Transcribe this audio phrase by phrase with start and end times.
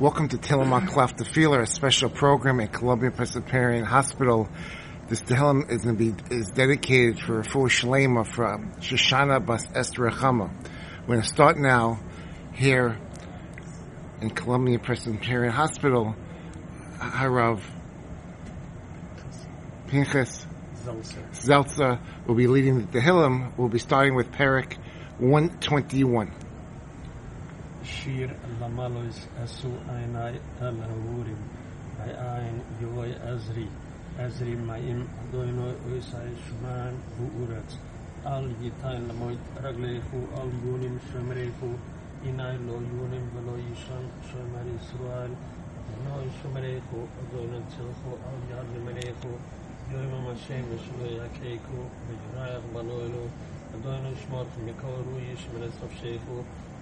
[0.00, 4.48] Welcome to Tillamook Klaf Tefilah, a special program at Columbia Presbyterian Hospital.
[5.08, 9.68] This Tehillim is going to be is dedicated for a Full Shalema from Shoshana Bas
[9.72, 10.50] Esther Chama.
[11.02, 12.00] We're going to start now
[12.54, 12.98] here
[14.20, 16.16] in Columbia Presbyterian Hospital.
[16.98, 17.60] Harav
[19.86, 20.44] Pinchas
[21.34, 23.56] Zeltzer will be leading the Tehillim.
[23.56, 24.76] We'll be starting with Perek
[25.18, 26.32] 121
[27.84, 28.30] shiir
[28.60, 30.34] lamalois asuu aynay
[30.68, 31.40] alhawurim
[32.04, 33.66] ay ayn yoy azri
[34.26, 37.70] azri mayim adoynoy oysay shumaan bu'urat
[38.34, 41.70] al yitain lamoyd raglayfu al yunim shomerayfu
[42.30, 45.32] inay loo yunim veloo yishan shomer israel
[46.04, 49.32] noy shomerayfu adoynad jelfu al yadlimanayfu
[49.92, 53.24] yoyma mashem veshloyakayku vejurayach banoynu
[53.76, 56.36] adoynu shmot mikoruyish menesaf shayfu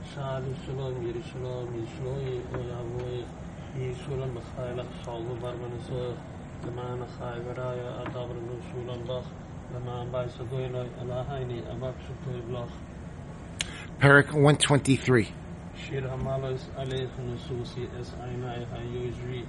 [0.00, 0.54] Salu
[1.72, 3.24] Yishloi, Oyavoi,
[3.76, 4.34] Yishulam,
[10.10, 10.28] Bai,
[14.00, 15.32] Parak 123.
[15.76, 16.60] Shir Hamalos,
[17.98, 19.44] Es Hayuzri,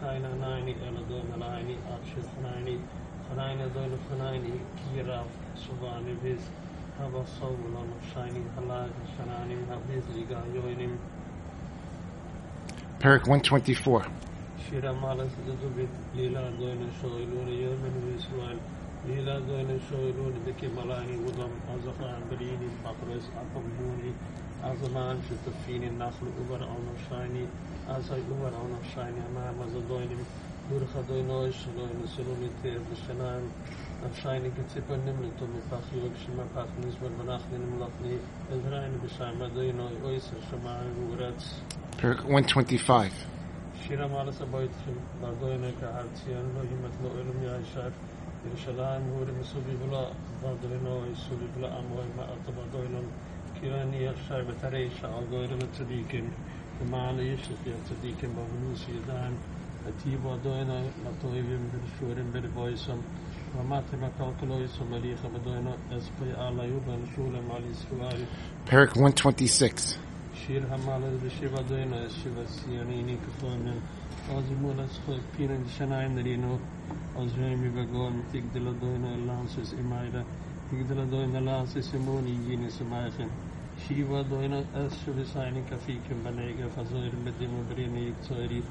[0.00, 0.74] Aina, Naini,
[2.40, 2.78] Naini,
[3.67, 4.53] خنايني دون خنايني
[4.95, 6.39] كيرا سباني بيز
[6.99, 10.95] Hava Soul on Shining Halag Shananim Habizliga Yoinim
[12.99, 14.05] Perik 124.
[14.63, 18.59] Shira Malas Dubit Lila Doina Shoilun Yemen Israel
[19.07, 24.13] Lila Doina Shoilun Biki Malani Udam Azakhan Berini Bakres Apamuni
[24.63, 27.47] Azaman Shitafini Nakhlu Ubar on Shiny
[27.89, 29.51] Azai Ubar on Shiny Amar
[30.68, 33.44] Nur khazoy noy shloy nesel un mit ev shnaym
[34.04, 38.18] am shayne gitsip un nimle tum fakh yoy shma fakh nis נוי banakh nin mlotni
[38.52, 38.60] el
[42.26, 43.24] 125
[43.80, 47.46] shira mal sa boyt shim dar doy noy ka artsian lo himat lo el mi
[47.56, 47.92] ay נוי
[48.44, 50.02] el shalan hor mi subi bula
[50.42, 53.06] dar doy noy subi bula am hoy ma at ba doy noy
[54.04, 54.42] yer shay
[59.87, 60.73] הטיב באדוינו,
[61.05, 62.97] לטויבים ולשורים ולבויסם,
[68.67, 69.97] Perik 126.
[70.33, 73.79] שיר המעלה בשיבה דוינו, שיבה ציוניני כפונים,
[74.29, 76.57] אז מול הזכות פירן שניים נרינו,
[77.15, 80.21] אז רמי בגון, תגדל דוינו אלנסס אימיידה,
[80.71, 83.27] תגדל דוינו אלנסס אימוני ייניס מייכן.
[83.77, 88.61] שיבה דוינו אס שביסייני כפיקים בנגה, חזויר בדימו בריני יקצוירי,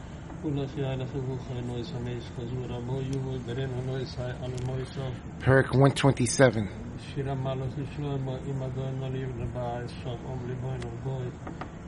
[5.39, 6.67] Perk 127
[6.99, 11.25] Shira malos shlo ma imadon na liv na ba so on libo no boy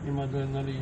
[0.07, 0.73] imadon na di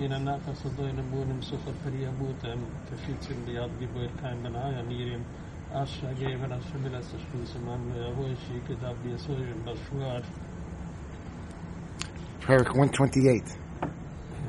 [0.00, 2.18] in ana ta so do na bunim so fa pri ad
[5.73, 9.75] Asha gave an Ashimil as a Shkusaman, Yahweh she could have be a soldier, but
[9.75, 10.23] Shuar.
[12.41, 13.43] Perik 128.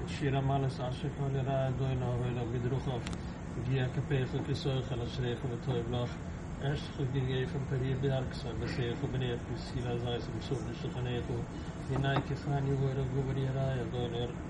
[0.08, 3.00] Shira Malas Asha Kolera, Doina, Vela Bidruchov,
[3.68, 6.10] Gia Kapecha Kisoch, and Ashrecha, the Toy Bloch.
[6.62, 11.44] Erst gegeven per je bergsa, besego benef, sila zais, en so de shakaneto.
[11.92, 14.30] Inai kifani wera gubriera, doiner,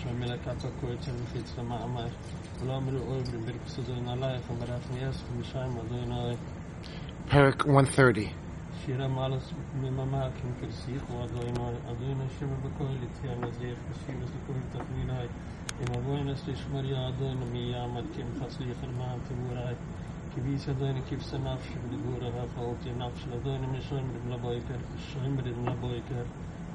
[0.00, 1.10] és hogy mi lekárt 130.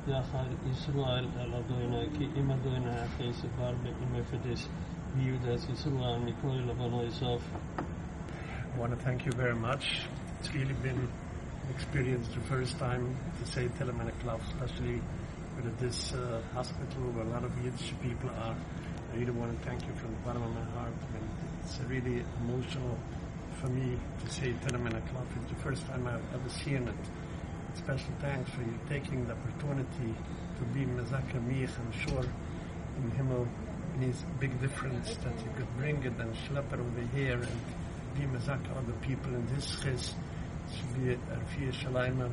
[0.05, 1.25] Israel barbe Israel
[8.75, 10.01] I want to thank you very much.
[10.39, 11.09] It's really been an
[11.73, 15.01] experience the first time to say Tehillim Klaf, especially
[15.55, 18.55] with this uh, hospital where a lot of Yiddish people are.
[19.11, 20.93] I really want to thank you from the bottom of my heart.
[21.15, 21.27] And
[21.63, 22.95] it's really emotional
[23.59, 25.25] for me to say Tehillim Klaf.
[25.41, 27.24] It's the first time I've ever seen it.
[27.75, 30.15] Special thanks for you taking the opportunity
[30.57, 31.69] to be Mezaka Mich.
[31.77, 33.45] I'm sure in Himmel
[33.99, 37.61] means big difference that you could bring it and schlep it over here and
[38.15, 40.13] be Mezaka other people in this chis.
[40.73, 42.31] should be Rafia Shalayman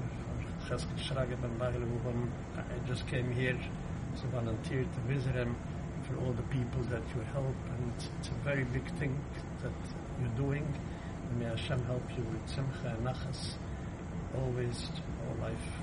[0.69, 1.83] Cheskel Shraga Ben Bagel
[2.57, 3.59] I just came here
[4.15, 5.57] a volunteer to visit him
[6.05, 9.19] for all the people that you help and it's, it's a very big thing
[9.63, 9.73] that
[10.21, 10.67] you're doing
[11.29, 13.57] and may Hashem help you with Simcha and Nachas
[14.35, 14.89] always
[15.29, 15.82] all life